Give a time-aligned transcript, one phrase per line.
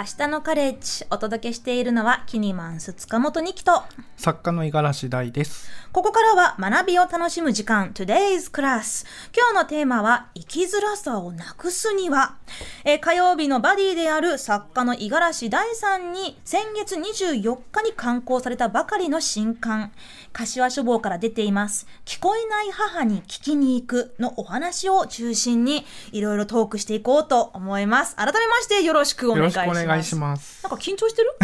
[0.00, 3.82] 明日のカレッジお届けしているのはキニマンス塚本二木と。
[4.16, 5.68] 作家の五十嵐大です。
[5.92, 12.36] ここからは学びを楽しむ時間 Today's Class 今日のテーマは生きづらさをなくすには、
[12.84, 19.92] えー火曜日のバディである作家の五十嵐大さんに先月24日に刊行されたばかりの新刊。
[20.32, 21.86] 柏書房から出ています。
[22.06, 28.16] 聞こえない母に聞きに行くのお話を中心にいろいろトークしていこうと思います。
[28.16, 30.62] 改めましてよろしくおよ願いします願いします。
[30.62, 31.34] なんか緊張してる？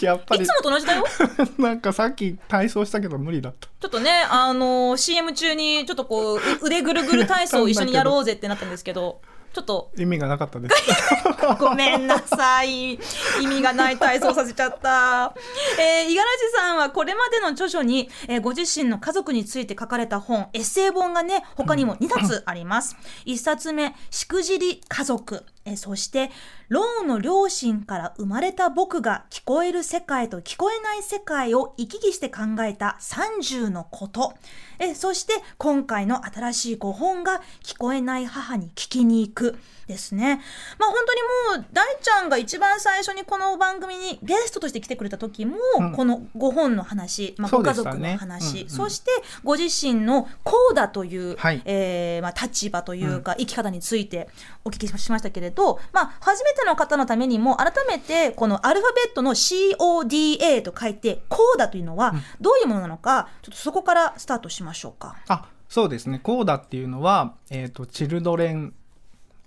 [0.00, 0.42] やっぱり。
[0.42, 1.04] いつもと同じだよ。
[1.58, 3.68] なんかさっき体操したけど無理だった。
[3.80, 9.20] ちょっとね、あのー CM 中にちょっとこうう腕ぐるぐる体操を一緒にやろうぜってなったんですけど
[9.54, 9.90] ちょっと。
[9.96, 10.74] 意味がなかったです。
[11.58, 12.94] ごめんなさい。
[12.94, 15.34] 意味がない体操させちゃった、
[15.78, 22.96] えー、五十嵐さんはこれまでの著書に、えーご自身の家族について書かれた本エッセイ本がね他にも2冊あります。
[23.26, 26.30] 1冊目「しくじり家族」えそして
[26.68, 34.34] 「ローの両親から生まれた僕が聞こえる世界と聞こえない世界を行き来して考えた30のこと」
[34.80, 40.40] えそして今回の新しい5本が「聞こえない母に聞きに行く」ですね。
[40.78, 45.92] まあ本当にもう大ちゃんが一番最初にこの番組にゲストとして来てくれた時も、うん。
[45.92, 48.90] この5本の話、まあ、そご家族の話そ,、うんうん。
[48.90, 49.10] して
[49.42, 51.62] ご自身のこうだという、はい。
[51.64, 54.28] えーまあ、立場というか、生き方について
[54.64, 65.16] お聞きしましたけれど、まあ、初めての方のためにも改めてこのアルファベットの CODA と書いてこうだというのはどういうものなのか、ちょっとそこからスタートしましょうか。
[65.28, 66.18] あそうですね。
[66.18, 68.72] コーダっていうのは、えー、とチルドレン・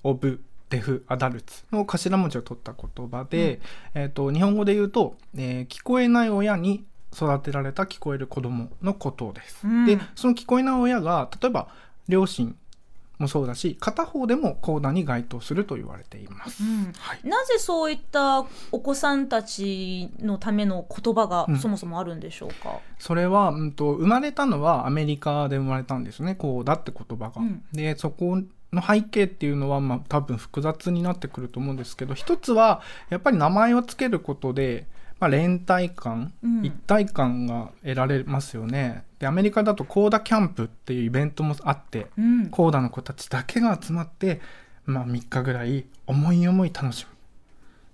[0.04, 3.60] オブ・デフ・アダルツの頭文字を取った言葉で、
[3.94, 9.68] えー、と日本語で言うと、えー聞こえない親に育てられた聞こえる子供のことです。
[9.68, 9.86] うん。
[9.86, 11.68] でその聞こえない親が例えば
[12.08, 12.56] 両親
[13.20, 16.64] もそうだし片方でもコーダに該当すると言われています。
[16.64, 16.94] うん。
[16.98, 17.28] はい。
[17.28, 21.60] なぜそういったお子さんたちのための言葉がうん。
[21.60, 27.42] そもそもあるんでしょうか、それは、うん、と生まれたのはアメリカで生まれたんですねこうだって言葉が。
[27.42, 27.64] うん。
[27.73, 28.42] でそこ
[28.73, 34.87] の背景っていうのは、まあ、多分複雑になってくると思うんですけど一つはやっぱり名前をつけることで、
[35.20, 39.04] まあ、連帯感、うん一体感が得られますよね。
[39.20, 44.42] でアメリカだとコーダキャンプっていうイベントもあってうんコーダの子たちだけが集まって、
[44.86, 47.15] まあ、3日ぐらい思い思い楽しむ。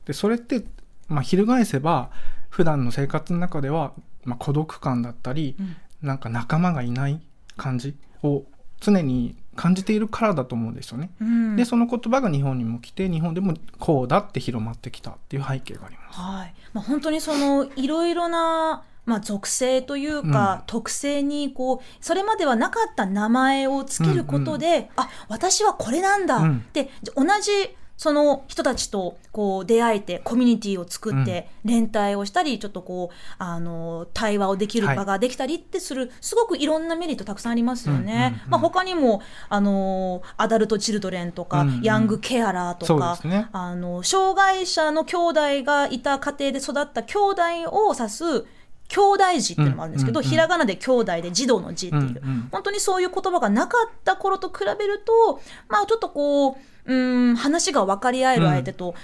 [0.05, 0.63] でそれって、
[1.07, 2.11] まあ、翻せば
[2.49, 3.93] 普段の生活の中では、
[4.23, 7.21] まあ、孤独感だったり、うんなんか仲間がいない
[7.55, 8.43] 感じを
[8.79, 11.09] 常に感じているからだと思うんですよね。
[11.19, 11.56] うん。
[11.57, 16.19] でその言葉が日本にも来て日本でもこうだって広まってきたっていう背景があります。
[16.19, 16.53] はい。
[16.73, 26.66] まあ、本当にそのいろいろな、まあ、属性というか、特性にこうそれまではなかった名前をつけることで、あ私はこれなんだ、うん。
[26.72, 27.51] で同じ
[27.97, 38.41] その人たちとこう出会えてコミュニティを作って連帯をしたりちょっとこうあの対話をできる場ができたりってする、すごくいろんなメリットたくさんありますよね。
[38.47, 43.18] まあ、他にもあのアダルト・チルドレンとか、ヤングケアラーとか。
[43.52, 48.46] あの障害者の兄弟がいた家庭で育った兄弟を指す
[48.90, 52.22] 兄弟児っていうのもあるんですけど、ひらがなで兄弟で児童の児っていう、
[52.52, 56.95] 本当にそういう言葉がなかった頃と比べるとまあちょっとこうう
[57.31, 58.95] ん話が分かり合える相手と、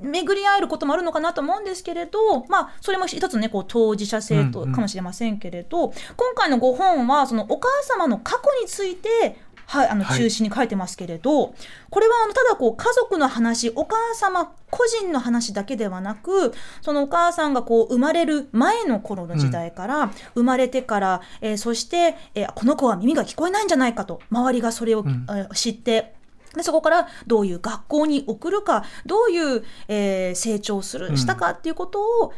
[0.00, 9.36] 巡り合えることもあるのかなと思うんですけれど、まあ、それも一つねこう当事者性とうんうんかもしれませんけれど、今回のご本はそのお母様の過去について
[9.68, 10.18] はい、あのはい。
[10.18, 11.54] 中心に書いてますけれど、
[11.90, 25.26] これはあのただこう家族の話お母様個人の話だけではなくそのお母さんがこう生まれる前の頃の時代から、生まれてから、えーそして、えーこの子は耳が聞こえないんじゃないかと周りがそれを、ん。
[25.28, 26.14] えー知って
[26.58, 31.16] でそこからどういう学校に送るかどういう、えー成長するうん。
[31.16, 32.32] したかっていうことを、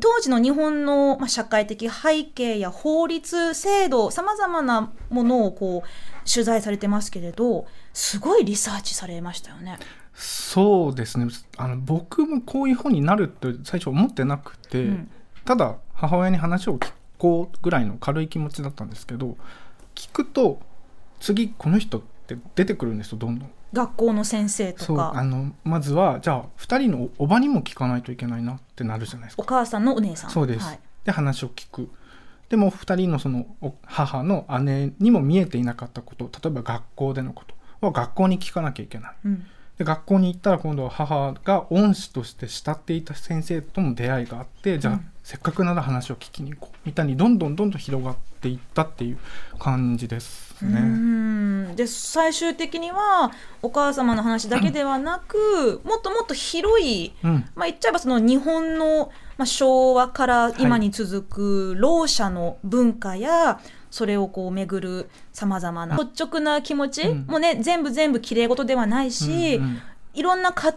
[0.00, 9.78] 当時の日本の、まあ、社会的背景や法律制度さまざまなものをこう取材されてますけれどすごいリサーチされましたよね。
[10.14, 11.26] そうですね。
[11.58, 15.10] あの僕もこういう本になるって最初思ってなくて、うん。
[15.44, 19.36] ただ母親に話を聞こうぐらいの軽い気持ちだったんですけど
[19.94, 20.60] 聞くと
[21.20, 22.02] 次この人
[22.34, 23.50] って出てくるんですよどんどん。
[23.72, 29.42] 学校の先生とそうあかのまずはじゃあ2人のおばにも聞かないといけないなってなるじゃないですか。
[29.42, 30.30] お母さんのお姉さん。
[30.30, 30.80] そうです、はい。
[31.04, 31.90] で話を聞く。
[32.48, 37.54] でも2人のそのお母の姉にも見えていなかったこと例えば学校でのこと
[37.86, 39.12] は学校に聞かなきゃいけない。
[39.24, 39.46] うん。
[39.76, 46.76] で学校に行ったら今度は母が恩師として慕っていた先生とも出会いがあってじゃあ、うんせっかくなら話を聞きに行こう。
[46.86, 49.18] みたいにどんどんどんどん広がっていったっていう
[49.58, 50.80] 感じですうね。
[50.80, 51.76] ん。
[51.76, 53.30] で最終的には
[53.60, 57.44] お母様の話だけではなくもっともっと広い、うん。
[57.54, 63.60] まあ、言っちゃえばその日本の、まあ、昭和から今に続くろう者の文化や、
[63.90, 67.26] それをこう巡るさまざまな率直な気持ち、うん。
[67.26, 69.82] もうね全部全部きれい事ではないし、うんうん
[70.18, 70.72] いろんな葛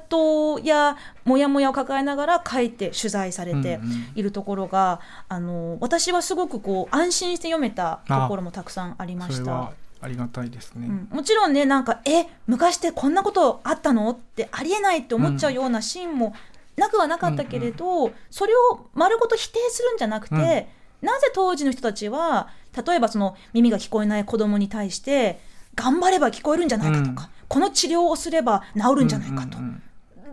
[0.55, 4.07] 藤やモヤモヤを抱えながら書いて取材されてうんうん。
[4.15, 9.71] いるところが、あの私はすごくこう安心して読めたところもたくさんありました。
[10.03, 10.87] ありがたいですね。
[10.87, 11.07] うん。
[11.11, 14.09] もちろんねなんかえ昔ってこんなことあったの？
[14.11, 16.35] ってありえないって思っちゃうようなシーンも
[16.77, 21.07] なくはなかったけれど、それを丸ごと否定するんじゃなくて、うん。
[21.07, 22.49] なぜ当時の人たちは
[22.85, 25.39] 例えばその耳が聞こえない子供に対して
[25.75, 29.57] 頑張れば聞こえるんじゃないかとか、この治療をすれば治るんじゃないかと、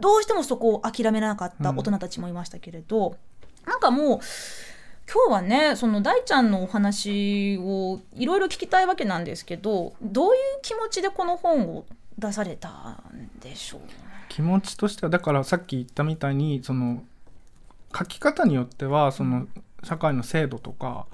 [0.00, 3.16] どうしてもそこを諦めなかった大人たちもいましたけれど、
[3.66, 4.20] なんかもう
[5.10, 11.86] 今日はねその大ちゃんのお話をいろいろ聞きたいわけなんですけどどういう気持ちでこの本を
[12.18, 13.80] 出されたんでしょう？
[14.28, 17.02] 気持ちとしてはだからさっき言ったみたいにその
[17.96, 19.46] 書き方によってはその
[19.82, 21.06] 社会の制度とか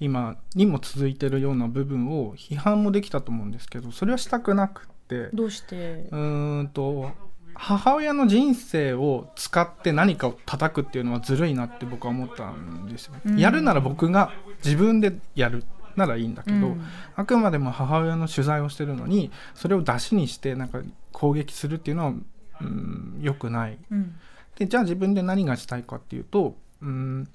[0.00, 5.28] 今にも続いてるような部分を批判もできたと思うんですけどそれはしたくなくって。
[5.34, 6.08] どうして？
[6.10, 7.10] うーんと
[7.54, 13.38] 母親の人生を使って何かを叩くっていうのはずるいなって僕は思ったんですよ、うん。
[13.38, 14.32] やるなら僕が
[14.64, 15.64] 自分でやる
[15.96, 16.84] ならいいんだけど、うん。
[17.16, 20.80] あくまでも母親の取材をしてるのにそれを出しにしてなんか
[21.12, 22.14] 攻撃するっていうのは
[22.62, 23.78] うん良くない。
[23.90, 24.14] うん。
[24.56, 27.28] でじゃあ自分で何がしたいかっていうとうん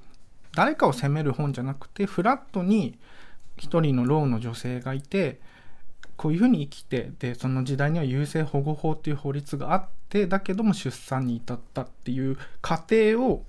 [0.56, 2.98] 誰かを責める本じゃなくてフラットに
[3.58, 5.40] 一人の老の女性がいて
[6.18, 13.44] こういうふうに生きてでその時代には優生保護法っていう法律があってだけども出産に至ったっていう過程を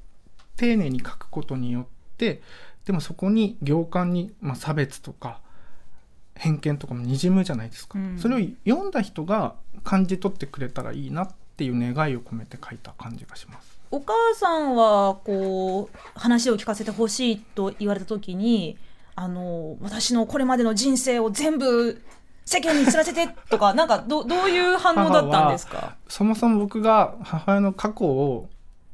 [0.56, 1.86] 丁寧に書くことによっ
[2.16, 2.42] て
[2.84, 5.40] でもそこに行間に、まあ、差別とか
[6.34, 9.54] 偏見とかもにじむじゃないですか、うんそれを読んだ人が
[9.84, 13.75] 感じ取ってくれたらいいなっていう願いを込めて書いた感じがします。
[13.90, 18.76] お母さんはこう話を聞かせてほしいと言われた時に
[19.14, 22.02] あの私のこれまでの人生を全部
[22.44, 25.96] 世間に知らせてとか なんかどどういう反応だったんですか？
[26.08, 28.48] そもそも僕が母親の過去を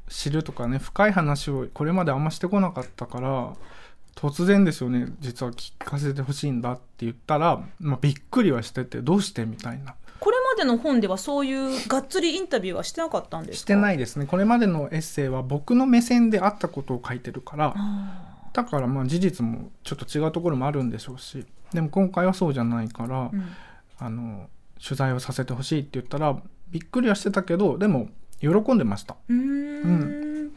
[0.09, 3.53] 知るとかね深い話をこれまであんましてこなかったから
[4.15, 9.95] 突然ですよね実は聞かせてほしいんだって言ったら、まあ、びっくりはしててどうしてみたいな。
[10.23, 13.59] これまでの本ではそういうがっつりインタビューはしてなかったんですか？
[13.63, 14.27] してないいですね。
[14.27, 17.75] これまでのエッセイは僕の目線であったことを書いてるから
[18.53, 23.49] だからまあ事実もちょっと違うところもあるんでしょうしでも今回はそうじゃないから、うん。
[23.99, 24.49] あの
[24.81, 26.37] 取材をさせてほしいって言ったら
[26.71, 28.09] びっくりはしてたけどでも
[28.41, 29.17] 喜んでました。
[29.29, 30.53] うーん。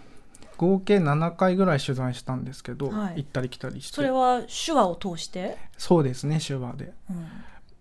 [0.58, 3.16] 合計7回ぐらい取材したんですけど、はい。
[3.18, 3.96] 行ったり来たりして。
[3.96, 6.94] それは手話を通して、そうですね手話で。
[7.10, 7.14] う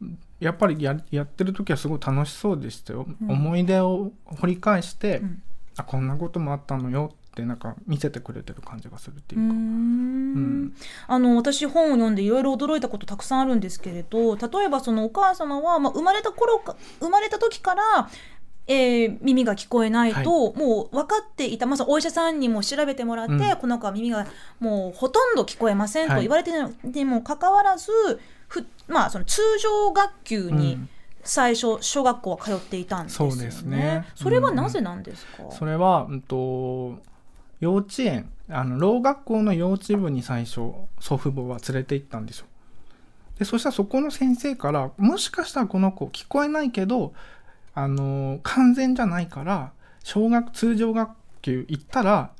[0.04, 3.30] んやっぱりややってる時はすごい楽しそうでしたよ、うん。
[3.30, 5.42] 思い出を掘り返して、うん。
[5.76, 10.74] あこんなこともあったのよってなんか見せてくれてる感じがするっていううか、ーん。
[11.08, 18.08] あの私本を読んでいろいろ驚いたことたくさんあるんですけれど例えばそのお母様は、まあ、生まれた頃か生まれた時から、
[18.66, 23.56] えー耳が聞こえないと、もう分かっていた、まずお医者さんにも調べてもらって、うん。
[23.60, 24.26] この子は耳が
[24.60, 26.22] もうほとんど聞こえませんとはい。
[26.22, 27.90] 言われているにもかかわらず、
[28.43, 28.43] ふ
[28.88, 30.88] まあ、その通常学級にうん。
[31.26, 33.32] 最初小学校は通っていたんですよね。
[33.32, 34.04] そうですね。
[34.14, 36.98] それはなぜなんですか、それは、うん、と
[37.60, 38.30] 幼稚園。
[38.50, 42.46] あのろう学校の幼稚部に最初祖父母は連れて行ったんですよ。
[43.38, 47.14] でそしたらそこの先生からもしかしたらこの子聞こえないけど
[47.74, 49.72] あの完全じゃないから
[50.04, 51.10] 小学通常学
[51.40, 52.30] 級行ったら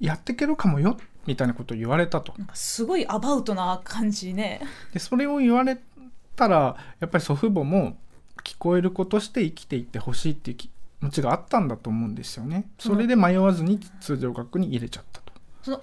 [0.00, 0.96] やっていけるかもよ
[1.28, 4.62] みたいなことを言われたとすごいアバウトな感じね。
[4.94, 5.78] でそれを言われ
[6.34, 7.98] たらやっぱり祖父母も
[8.42, 10.70] 聞こえる子として生きていってほしいっていう気
[11.00, 15.32] 持ちがあったんだと思うんですよねそれで迷わずに通常学に入れちゃったと。
[15.62, 15.82] その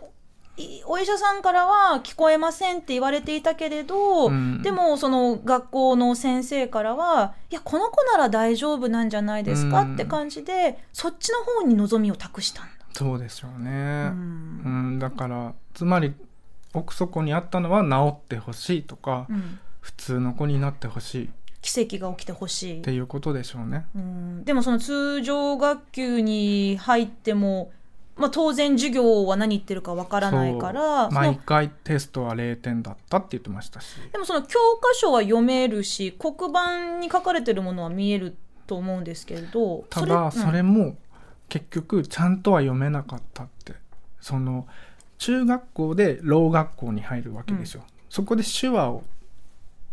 [0.58, 12.85] いお医者さんからは聞こえませんって言われていたけれど、うんでもその学校の先生からはいやこの子なら大丈夫なんじゃないですかうんって感じでそっちの方に望みを託したんだ。
[12.98, 14.62] そうですようね、ん。
[14.66, 16.14] うんだからつまり
[16.74, 19.60] 奥底にあったのは治ってほしいとか、うん。
[19.82, 21.26] 普通の子になってほしい。
[21.26, 21.30] っ
[21.66, 22.82] 奇跡が起きてほしい。
[22.84, 23.88] ていうことでしょうね。
[23.96, 24.46] うん。
[24.46, 27.72] でもその通常学級に入っても、
[28.16, 33.96] まあ、当然授業は何言ってるかわからないから毎回テストは0点だったって言ってましたし。
[34.12, 38.36] でもその教科書は読めるし黒板に書かれてるものは見える
[38.68, 40.32] と思うんですけれどただうん。
[40.32, 40.96] それも
[41.56, 43.74] 結局ちゃんとは読めなかったって。
[44.20, 44.68] その
[45.20, 47.84] 中学校でろう学校に入るわけですよ。
[48.10, 49.04] そこで手話を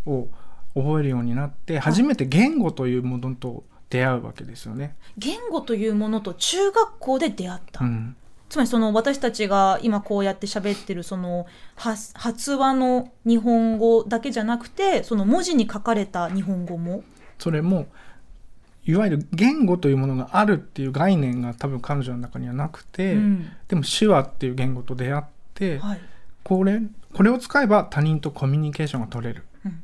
[0.05, 0.27] を
[0.75, 4.97] 覚えるようになって初めて言語というものと出会うわけですよね。
[5.17, 8.17] 言語というものと中学校で出会った、うん、
[8.49, 17.05] つまりその私たちが今こうやって喋ってるその発発話の日本語だけじゃなくてその文字に書かれた日本語も。
[17.39, 17.87] それも
[18.85, 23.51] いわゆる言語というものがあるっていう概念が多分彼女の中にはなくて、うん。
[23.69, 25.25] でも手話っていう言語と出会っ
[25.55, 26.01] て、はい。
[26.43, 26.81] これ
[27.13, 29.83] これを使えば他人とコミュニケーションが取れる、うん。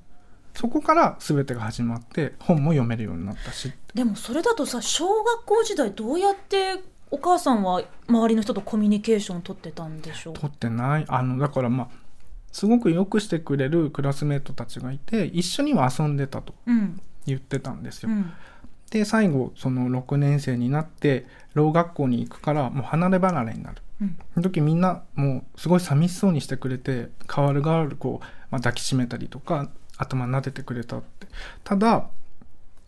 [0.54, 3.72] そこから全てが始まって本も読めるようになったし。
[3.94, 10.34] でもそれだとさ小学校時代どうやってお母さんは周りの人とコミュニケーションを取ってたんでしょう？
[10.34, 11.04] 取ってない。
[11.06, 11.88] あのだからまあ
[12.50, 17.00] すごくよくしてくれるクラスメートたちがいて一緒には遊んでたとうん。
[17.26, 18.08] 言ってたんですよ。
[18.08, 18.32] うん
[18.90, 23.82] で最後その6年生になってろう学校に行くからもう離れ離れになる。
[24.00, 24.16] うん。
[24.34, 31.26] その時みんなもうすごい寂しそうにしてくれて代わる代わるこう、まあ、抱きしめたりとか頭撫でてくれたって。
[31.64, 32.08] ただ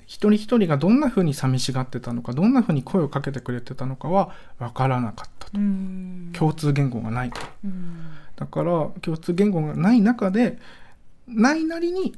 [0.06, 5.58] 一人一人がどんな風に寂しがってたのかどんな風に声をかけてくれてたのかは分からなかったと。
[5.58, 6.32] うん。
[6.32, 8.06] 共通言語がないからうん。
[8.36, 10.58] だから共通言語がない中で
[11.28, 12.16] ないなりに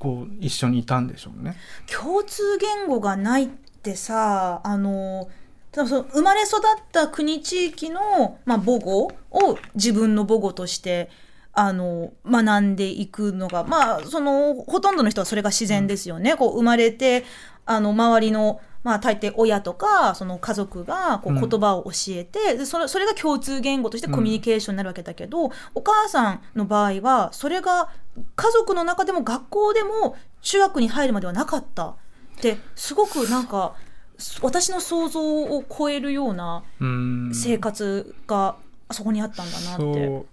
[0.00, 1.56] こう一緒にいたんでしょうね。
[1.86, 5.28] 共通言語がないってさあの
[5.72, 11.10] その生まれ育った国地域の、まあ、母語を自分の母語として
[11.52, 16.34] あの学んでいくのがまあそのほとんどの人はそれが自然ですよね。
[16.34, 17.24] こう生まれて
[17.66, 21.40] あの周りのまあ、大抵親とかその家族がこううん。
[21.48, 27.90] 言葉を教えて、でそれそれが共通言語としてコミュニケーションになるわけだけど、お母さんの場合はそれが
[28.36, 31.88] 家族の中でも学校でも中学に入るまではなかった。
[31.88, 31.94] っ
[32.40, 33.74] てすごくなんか
[34.16, 37.30] す私の想像を超えるようなうん。
[37.34, 38.56] 生活が
[38.90, 40.24] そこにあったんだなって。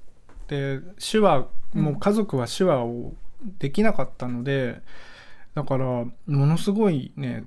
[0.47, 3.11] で手話もう家族は手話を
[3.59, 4.81] できなかったので、
[5.53, 7.43] だからものすごいね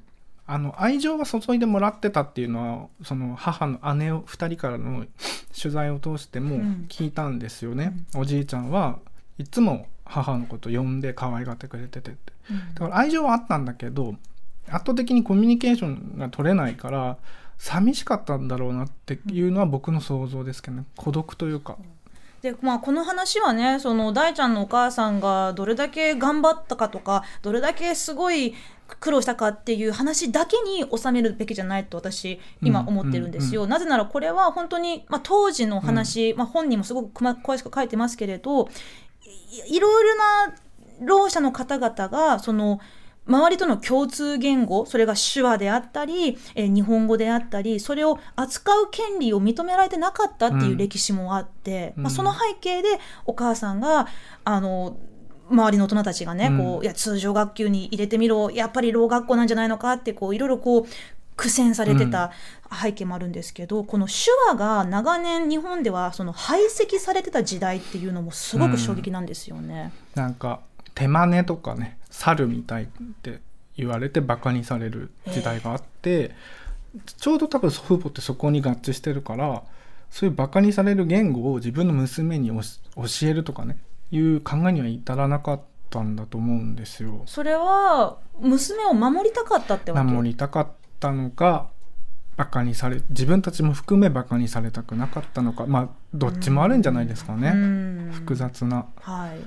[0.53, 5.07] あの愛情は注いでもらってたっていうのはその母の姉を2人からの
[5.57, 6.87] 取材を通してもうん。
[6.89, 8.99] 聞いたんですよね、おじいちゃんは
[9.39, 12.33] いつも母のこと呼んで可愛がってくれててって。
[12.51, 12.75] うん。
[12.75, 14.17] だから愛情はあったんだけど
[14.67, 17.17] 圧倒的にコミュニケーションが取れないから
[17.57, 20.85] 寂しかったんだろうなっていうのは僕の想像ですけどね。
[20.97, 21.77] 孤独というか。
[22.43, 28.55] でまあ、この話はねその大ちゃんのお母さんがどれだけ頑張ったかとかどれだけすごい
[28.99, 33.67] 苦労したかっていう話だけに収めるべきじゃないと私今思ってるんですよ。
[33.67, 38.69] なぜならこれは本当に、まあ、当時の話、まあ、本にもすごく詳しく書いてますけれど
[39.69, 40.55] いいろいろな
[41.03, 42.81] ろう者の方々がその
[43.31, 52.03] 周りとの共通言語それが手話であったり、えー日本語であったりそれを扱う権利を認められてなかったっていう歴史もあって、うん。
[52.05, 52.89] まあ、その背景で
[53.27, 54.09] お母さんが
[54.45, 54.97] あの
[55.51, 56.59] 周りの大人たちがね、うん。
[56.59, 60.87] こういや通常学級に入れてみろやっぱりろう学校なんじゃないのかってこういろいろこう
[61.37, 62.33] 苦戦されてた
[62.83, 69.93] 背景もあるんですけど、この手話が長年日本ではその排斥されてた時代っていうのもすごく衝撃なんですよね。
[70.15, 70.61] なんか
[70.95, 72.87] 手真似とかね猿みたいっ
[73.23, 73.41] て
[73.77, 76.33] 言われてバカにされる時代があって、
[77.17, 79.63] ちょうど多分祖父母ってそこに合致してるから
[80.11, 82.65] そういうバカにされる言語を自分の娘に教
[83.23, 83.79] えるとかね
[84.11, 87.23] いう考えには至らなかったんだと思うんですよ。
[87.27, 91.71] それは娘を守りたかったって守りたかったのか
[92.37, 98.87] バカにされ自分たちも含めバカにされたくなかったのかまあどっちもあるんじゃないですかね、うん複雑な。
[99.01, 99.39] はい、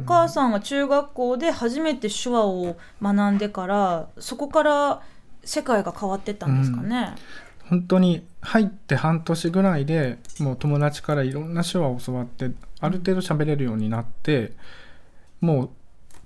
[0.00, 5.02] お母さんは中学校で初めて手話を学んでからそこから
[5.44, 7.14] 世界が変わってったんですかね？
[7.68, 14.52] 本当に入って半年ぐらいでもう友達からいろんな手話を教わってある程度喋れるようになって
[15.40, 15.70] もう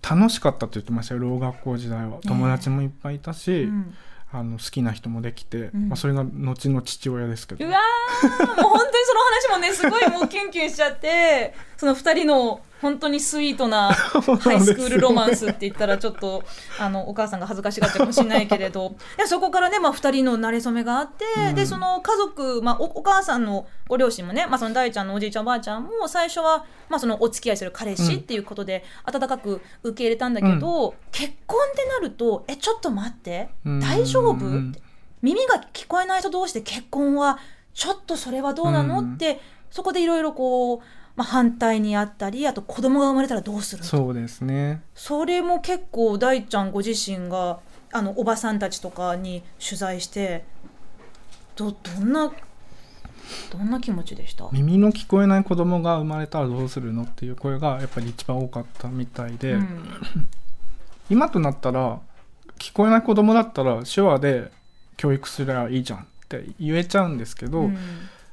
[0.03, 2.19] 楽しかったって言ってましたよろう学校時代は。
[2.27, 3.95] 友達もいっぱいいたし、うん。
[4.33, 5.89] あの好きな人もできて、うん。
[5.89, 7.65] まあ、それが後の父親ですけど。
[7.65, 16.43] うわーもう本当にその話もねすごいもうキュンキュンしちゃってその2人の本当にスイートな ハイスクールロマンスって言ったらちょっと
[16.79, 18.95] あのお母さんが恥ずかしがっちゃうかもしれないけれど。
[19.17, 21.55] でそこからね、まあ、2人の馴れ初めがあって、うん。
[21.55, 33.81] でその家族、まあ、おお母さんのご両親もね、まあ、その大ちゃんのおじいちゃんおばあちゃんも最初は、まあ、そのお付き合いする彼氏っていうことで温かく受け入れたんだけど、結婚ってなるとえちょっと待ってうん。
[33.81, 34.33] 大丈夫？
[34.33, 34.83] うんって
[35.23, 37.39] 耳が聞こえない人同士で結婚は？
[37.73, 39.15] ちょっとそれはどうなの、うん。
[39.15, 39.41] って
[39.71, 40.81] そこでいろいろこう、
[41.17, 44.83] まあ、反対にあったりあと子供が生まれたらどうするそうですね。
[44.95, 47.61] それも結構大ちゃんご自身が
[47.93, 50.45] あのおばさんたちとかに取材して
[51.55, 52.33] どどんな
[53.51, 54.49] どんな気持ちでした？
[54.51, 59.89] 耳の聞こえない子供が生まれたらどうするのっていう声がやっぱり一番多かったみたいで、うん。
[61.09, 62.01] 今となったら
[62.59, 64.51] 聞こえない子供だったら手話で
[64.97, 67.75] 教育すればいいじゃんって言えちゃうんですけど、うん。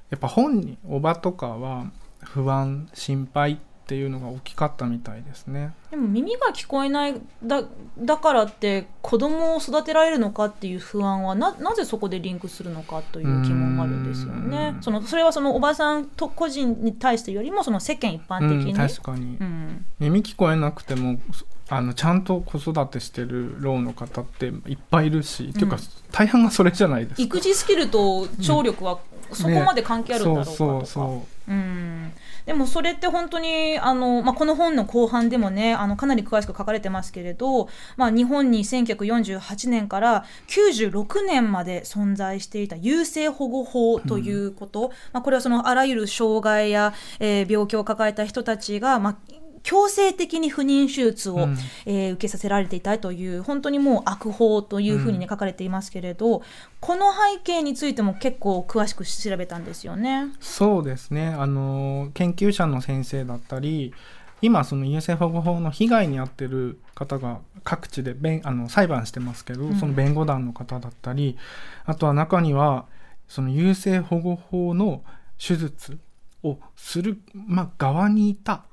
[0.10, 1.92] やっぱ本人おばとかは
[2.24, 3.58] 不安心配っ
[3.92, 5.74] ていうのが大きかったみたいですね。
[5.90, 7.64] でも耳が聞こえないだ
[8.00, 14.80] だからって子供を育てられるのかっていう不安はななぜそこでリンクするのかという疑問があるんですよねう。
[14.80, 18.72] んそのそれはそのおばさんと個人に対してよりもその世間一般的に。
[18.72, 21.20] うん、確かに、うん耳聞こえなくても
[21.68, 25.78] あのちゃんと子育てしてる老の方っていっぱいいるし、っていうか
[26.12, 27.24] 大半がそれじゃないですか。
[27.24, 29.00] 育児スキルと聴力は
[29.34, 30.56] そこまで関係あるんだろうかとか。
[30.58, 32.14] そうそうそうん。
[32.46, 51.58] でもそれって本当にあの、まあ、この本の後半でもねあのかなり詳しく書かれてますけれど、まあ、日本に1948年から96年まで存在していた優生保護法ということ、まあ、これはそのあらゆる障害や、えー病気を抱えた人たちが、まあ強制的に不妊手術を、うん。
[51.86, 56.44] えー受けさせられていたという本当にもう悪法というふうにね、書かれていますけれど
[56.80, 60.26] この背景についても結構詳しく調べたんですよね。
[60.26, 61.28] うそうですね。
[61.28, 63.94] あの研究者の先生だったり
[64.42, 69.76] 今その優生保護法の被害に遭ってる方が各地で弁あの裁判してますけど、うん。
[69.76, 71.38] その弁護団の方だったり
[71.86, 72.86] あとは中には
[73.28, 75.04] その優生保護法の
[75.38, 75.98] 手術
[76.44, 78.66] をする、まあ、側にいた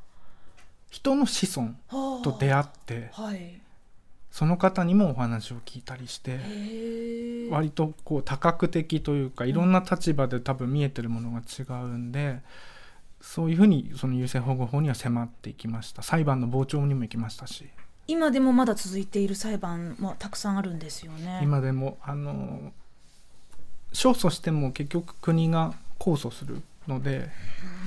[0.91, 3.61] 人の子孫と出会ってはい。
[4.31, 6.39] その方にもお話を聞いたりして
[7.51, 12.39] 割とこう多角的というかいろんな立場で多分見えてるものが違うんで
[13.21, 16.03] そういうふうにその優生保護法には迫っていきました。
[16.03, 17.69] 裁判の傍聴にも行きましたし。
[18.07, 21.41] 今でもまだ続いている裁判もたくさんあるんですよね。
[21.43, 22.73] 今でもあの
[23.91, 27.29] 勝訴しても結局国が控訴するので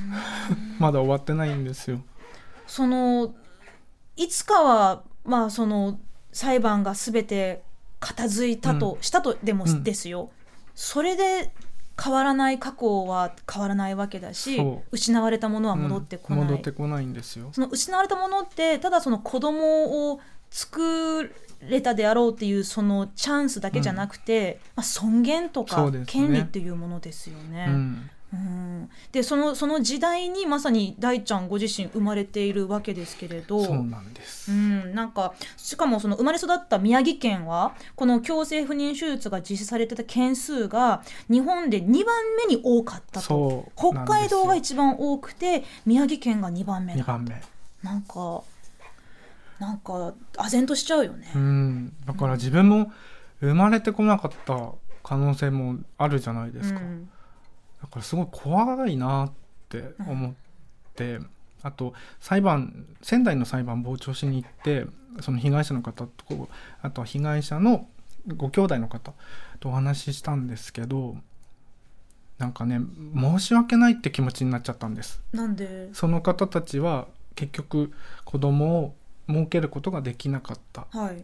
[0.79, 2.01] まだ終わってないんですよ。
[2.71, 3.35] その
[4.15, 5.99] いつかはまあその
[6.31, 7.63] 裁判がすべて
[7.99, 9.83] 片付いたと、したとでもうん。
[9.83, 10.31] ですよ、
[10.73, 11.51] それで
[12.01, 14.57] 変わらない過去は変わらないわけだし
[14.89, 17.49] 失われたものは戻ってこない、うん戻ってこないんですよ。
[17.51, 21.29] その失われたものってただその子供を作
[21.67, 27.67] れたであろうっていうそのチャンスだけじゃなくて、まあ、尊厳とか権利っていうものですよね。
[28.33, 28.39] うん。
[28.39, 28.71] うん
[29.11, 33.63] でそのその時代にまさに大ちゃんご自身生まれているわけですけれど。
[33.63, 34.51] そうなんです。
[34.51, 43.25] うん、なんかしかもその生まれ育った宮城県はこの強制不妊手術が実施されてた件数が日本で2番目に多かったと。
[43.25, 47.41] そう北海道が一番多くて宮城県が2番目2だ番目。
[47.83, 48.43] なんか
[49.59, 51.31] なんか唖然としちゃうよね。
[51.35, 52.91] うん、だから自分も
[53.41, 54.71] 生まれてこなかった
[55.03, 57.09] 可能性もあるじゃないですか、うん
[57.91, 59.31] だからすごい怖いなっ
[59.69, 60.33] て思っ
[60.95, 61.19] て、
[61.61, 64.85] あと裁判仙台の裁判傍聴しに行って
[65.19, 66.49] その被害者の方と
[66.81, 67.87] あとは被害者の
[68.37, 69.13] ご兄弟の方
[69.59, 71.17] とお話ししたんですけど
[72.37, 72.79] なんかね
[73.15, 75.21] 申し訳ないって気持ちになっちゃったんです。
[75.33, 75.89] なんで？
[75.93, 77.91] その方たちは結局
[78.25, 78.95] 子供を
[79.27, 80.87] 設けることができなかった。
[80.89, 81.21] はい。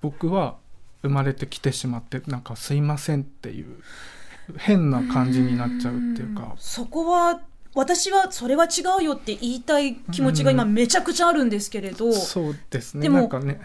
[0.00, 0.56] 僕は
[1.02, 3.80] 生まれてきてしまってなんかすいませんっていう
[4.56, 6.54] 変な感じになっちゃうっていうか。
[6.56, 7.40] そこは
[7.74, 13.02] 私はそれは違うよって言いたい気持ちが今めちゃくちゃあるんですけれど、そうですね。
[13.02, 13.60] でもなんかね。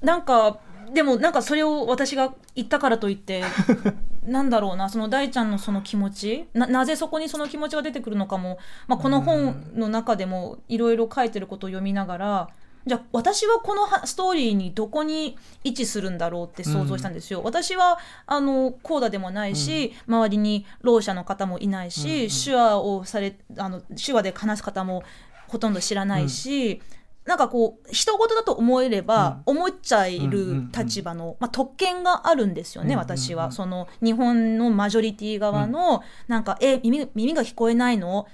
[0.00, 0.60] なんか
[0.92, 3.42] でもなんかそれを私が言ったからといって
[4.24, 12.48] なんだろうなその大ちゃんのその気持ちななぜそこにその気持ちが出てくるのかも、まあ、この本の中でもいろいろ書いてることを読みながら
[12.88, 17.42] じゃあ私はこのはストーリーにどこに位置するんだろうって想像したんですよ。
[17.44, 22.28] 私はあのコーダでもないし、周りにろう者の方もいないし、うんうん。
[22.44, 25.02] 手話をされあの手話で話す方も
[25.48, 26.80] ほとんど知らないし、
[27.26, 33.04] なんかこう人事だと思えれば思っちゃいる立場の、まあ、特権があるんですよね、うんうんうん。
[33.04, 33.52] 私は。
[33.52, 38.26] その日本のマジョリティ側の、なんか「え耳耳が聞こえないの?」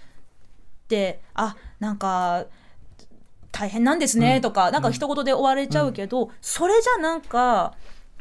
[0.85, 2.47] ってあなんか
[3.57, 4.43] 大変なんですねうん。
[4.43, 7.75] とか、なんか一言で終われちゃうけど、それじゃなんか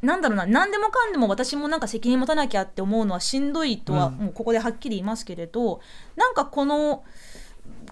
[0.03, 4.13] なんだろうな何でもかんでも私もなんか責任持たなきゃって思うのはしんどいとは、うん。
[4.15, 5.81] もうここではっきり言いますけれど
[6.15, 7.03] なんかこの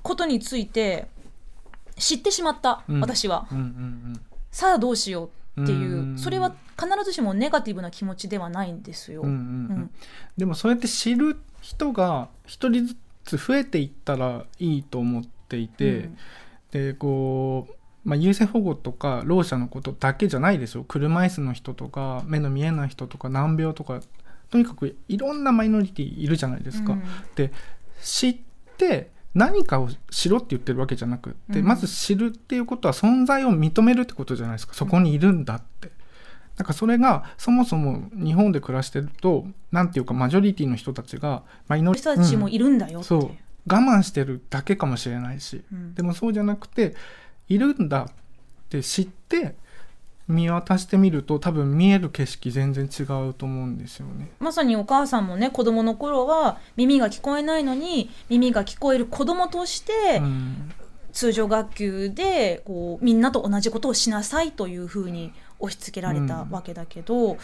[0.03, 1.07] ことについて
[1.97, 2.99] 知ってしまった、うん。
[3.01, 3.47] 私は。
[3.51, 6.17] うんうんさあどうしようっていう、うん。
[6.17, 9.21] それは必ずしもネガティブな気持ちではないんですよ。
[9.21, 9.39] うんうんうん。
[9.39, 9.91] うん。
[10.37, 16.17] でもそうやって知る人が一人ずつ増えていったらいいと思っていて、うん
[16.71, 24.01] でこう、まあ、優生保護とかろう者のことだけじゃないでしょ車椅子の人とか目の見えない人とか難病とか
[24.49, 26.93] とにかくいろんなマイノリティいるじゃないですか。
[26.93, 27.03] うん
[27.35, 27.51] で
[28.01, 28.37] 知っ
[28.77, 35.91] て何かをしろって言ってるわけじゃなくって、うんまず知るっていうことは存在を認めるってことじゃないですかそこにいるんだって。
[36.57, 43.21] なんかそれがそもそも日本で暮らしてるとなんていうかマジョリティの人たちがマイノリ人たちもいるんだよっていう。
[43.21, 43.31] そう
[43.67, 45.95] 我慢してるだけかもしれないし、うん。
[45.95, 46.95] でもそうじゃなくて
[47.47, 48.13] いるんだっ
[48.69, 49.55] て知って
[50.27, 54.31] 見渡してみると多分見える景色全然違うと思うんですよね。
[54.39, 60.71] まさにお母さんもね子供の頃は耳が聞こえないのに耳が聞こえる子供として、うん。
[61.11, 67.37] 通常学級でこうみんなと同じことをしなさいというふうに押し付けられたわけだけど、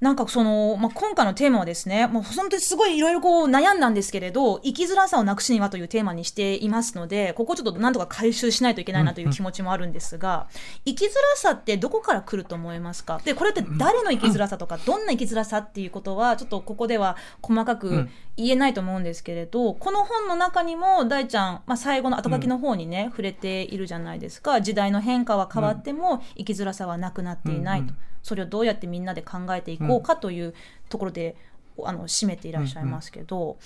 [0.00, 10.46] なんかその、まあ、今回のテーマはですねもう本当にすごいいろいろこう悩んだんですけれど生きづらさをなくしにはというテーマにしていますのでここちょっとなんとか回収しないといけないなという気持ちもあるんですが、
[10.84, 13.20] 生きづらさってどこから来ると思いますか？
[13.24, 18.08] でこれって誰の生きづらさとかどんな生きづらさっていうことはちょっとここでは細かく
[18.38, 24.60] 言えないと思うんですけれどこの本の中にも大ちゃん、まあ、最後の後書きの方にね、触れているじゃないですか。
[24.60, 27.96] 時代の変化は変わっても生きづらさはなくなっていないと、うんうん。
[28.22, 30.54] それをどうやってみんなで考えていこうかという
[30.88, 31.36] ところで、
[31.84, 33.58] あの締めていらっしゃいますけど、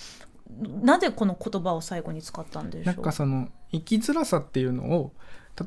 [0.81, 5.13] なぜこの言葉を最後に使ったんでしょなうんかその生きづらさっていうのを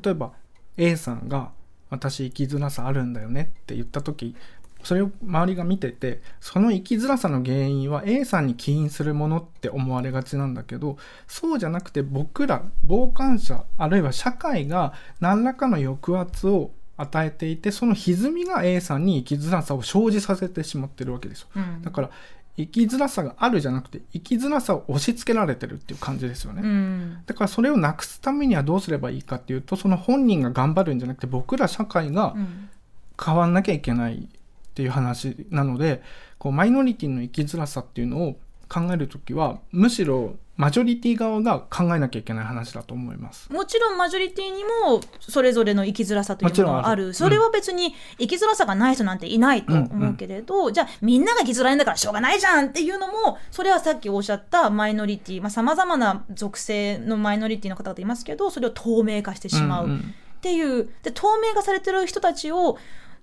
[0.03, 0.33] 例えば
[0.77, 1.51] A さんが
[1.89, 4.35] 「私生きづらさあるんだよね」って言った時
[4.83, 21.47] それを周りが見ててその生きづらさの原因は A さんに起因するものって思われがちなんだけどそうじゃなくて僕ら傍観者あるいは社会が何らかの抑圧を与えていてその歪みが A さんに生きづらさを生じさせてしまってるわけですよ。
[21.55, 22.09] うんだから
[22.59, 26.63] 生きづらさがあるじゃなくて生きづらさを押し付けられてるっていう感じですよね。
[26.63, 32.69] うんだからそれをなくすためにはどうすればいいかっていうとその本人が頑張るんじゃなくて僕ら社会がうん
[33.23, 34.27] 変わんなきゃいけない
[34.77, 36.03] っていう話なので
[36.37, 43.51] こうマイノリティの生きづらさっていうのを考える時はむしろマジョリティ側が考えなきゃいけない話だと思います。
[43.51, 47.13] もちろんマジョリティにもそれぞれの生きづらさというのがある。
[47.13, 60.15] それは別に生きづらさがない人なんていないと思うけれど、じゃあみんなが生きづらいんだからしょうがないじゃんっていうのもそれはさっきおっしゃったマイノリティさまざ、まな属性のマイノリティの方々いますけどそれを透明化してしまうっんん。
[60.41, 60.89] ていう。
[61.03, 62.77] で透明化されてる人たちを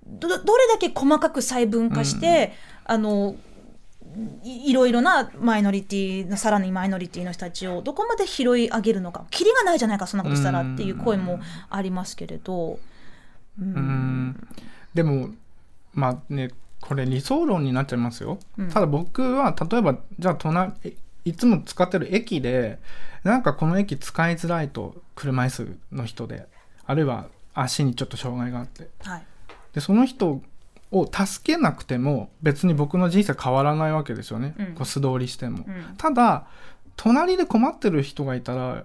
[0.06, 2.52] どどれだけ細かく細分化して、
[2.84, 3.36] あの
[4.42, 9.26] いいろいろなマイノリティのさらにマイノリティの人たちをどこまで拾い上げるのか。
[9.30, 11.40] キリがないじゃないかそんなことしたらっていう声も
[11.70, 12.78] ありますけれど、
[13.60, 13.74] うん。
[13.74, 14.48] うん。
[14.92, 15.30] でも
[15.94, 18.70] まあねこれ理想論になっちゃいますよ、うん。
[18.70, 22.78] ただ僕は例えばじゃあ隣えいつも使ってる駅で
[23.24, 26.46] なんかこの駅使いづらいと車椅子の人で
[26.84, 28.90] あるいは足にちょっと障害があって。
[29.02, 29.26] はい
[29.74, 30.40] でその人
[30.92, 34.66] を助けなくても別に僕の人生変わらないわけですよね、うん。
[34.74, 35.96] こう素通りしても、うん。
[35.96, 36.46] ただ
[36.96, 38.84] 隣で困ってる人がいたら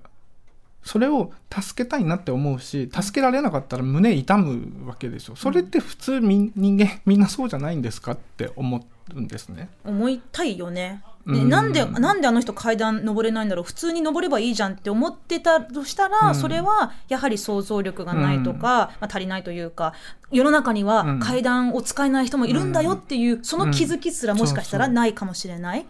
[0.84, 9.70] それを助けたいなって思うし助けられなかったら胸痛むわけですよそれって普通み人間みんなそうじゃないんですかって思うんですね。
[9.84, 11.02] 思いたいよね。
[11.26, 11.50] ねうん。
[11.50, 13.64] なんでなんであの人階段登れないんだろう。
[13.64, 16.36] 普通に登ればいいじゃんって思ってたとしたら、うん。
[16.36, 19.94] それはやはり想像力がないとか、まあ、足りないというか
[20.32, 21.20] 世の中にはうん。
[21.20, 25.82] 階段を使えない人もいるんだよっていう、その気づきすらもしかしたらないかもしれない。
[25.82, 25.86] っ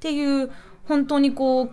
[0.00, 0.50] ていう
[0.84, 1.70] 本当にこう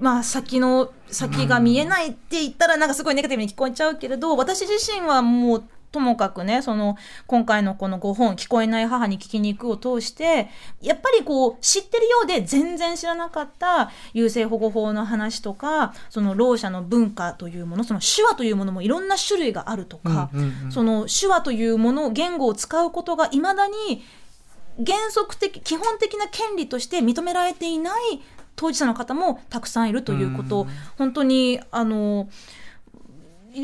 [0.00, 6.96] まあ先の先が見えないって言ったらなんかすごいネガティブに聞こえちゃうけれど私自身はもうともかくねその
[7.28, 10.48] 今回のこの5本「聞こえない母に聞きに行く」を通して
[10.82, 24.02] やっぱりこう知ってるようで全然知らなかった優生保護法の話とかそのろう者の文化というものその手話というものもいろんな種類があるとか、うんうんうんその手話というもの言語を使うことがいまだに
[24.84, 28.22] 原則的基本的な権利として認められていない
[28.56, 30.66] 当事者の方もたくさんいるということ。
[30.96, 32.28] 本当にあの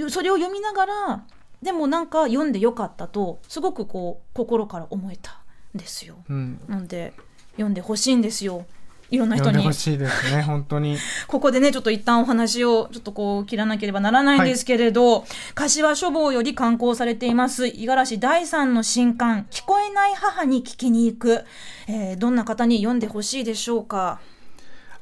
[0.09, 1.25] それを読みながら
[1.63, 5.41] でもなんか読んでよかったとすごくこう心から思えた
[5.75, 6.17] んですよ。
[6.29, 6.61] うん。
[6.69, 7.13] なんで
[7.53, 8.67] 読んでほしいんですよ。
[9.11, 9.57] いろんな人に。
[9.57, 10.97] 読んでほしいですね 本当に。
[11.27, 15.25] ここでねちょっと一旦お話をちょっとこう切らなければならないんですけれど、
[15.57, 21.45] 柏書房より刊行されています五十嵐第三の新刊「聞こえない母に聞きに行く」
[21.89, 24.21] えーどんな方に読んでほしいでしょうか？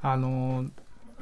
[0.03, 0.67] あの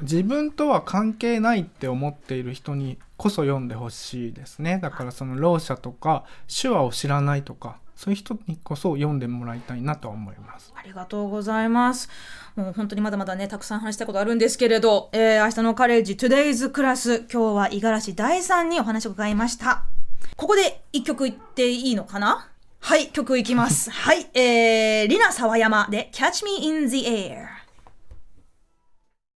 [0.01, 12.09] 自分とは関係ないって思っている人にこそ読んでほしいですねだからそのろう者とか手話を知らないとかそういう人にこそ読んでもらいたいなと思いますありがとうございます。
[12.55, 19.83] もう本当にまだまだね、たくさん話したことあるんですけれど、えー明日のカレッジ Today's クラス、今日は五十嵐大さんにお話を伺いました。
[20.35, 22.49] ここで一曲いっていいのかな？
[22.79, 23.91] はい、曲いきます。
[23.91, 27.47] はい、えー、リナ沢山で Catch Me in the Air。